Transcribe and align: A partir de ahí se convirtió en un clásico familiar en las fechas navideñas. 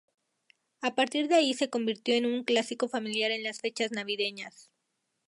A 0.81 0.95
partir 0.95 1.27
de 1.27 1.35
ahí 1.35 1.53
se 1.53 1.69
convirtió 1.69 2.15
en 2.15 2.25
un 2.25 2.43
clásico 2.43 2.87
familiar 2.89 3.29
en 3.29 3.43
las 3.43 3.61
fechas 3.61 3.91
navideñas. 3.91 4.71